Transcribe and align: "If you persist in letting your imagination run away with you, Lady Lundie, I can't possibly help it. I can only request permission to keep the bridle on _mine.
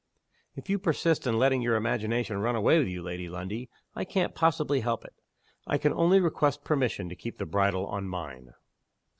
"If 0.55 0.67
you 0.67 0.79
persist 0.79 1.27
in 1.27 1.37
letting 1.37 1.61
your 1.61 1.75
imagination 1.75 2.39
run 2.39 2.55
away 2.55 2.79
with 2.79 2.87
you, 2.87 3.03
Lady 3.03 3.29
Lundie, 3.29 3.69
I 3.93 4.03
can't 4.03 4.33
possibly 4.33 4.79
help 4.79 5.05
it. 5.05 5.13
I 5.67 5.77
can 5.77 5.93
only 5.93 6.19
request 6.19 6.63
permission 6.63 7.07
to 7.09 7.15
keep 7.15 7.37
the 7.37 7.45
bridle 7.45 7.85
on 7.85 8.07
_mine. 8.07 8.55